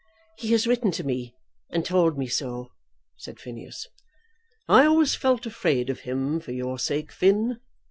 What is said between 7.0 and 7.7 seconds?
Finn. Mr.